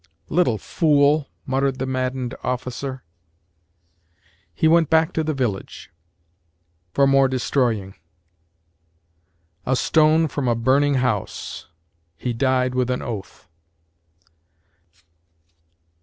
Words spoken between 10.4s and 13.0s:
a burning house HE died with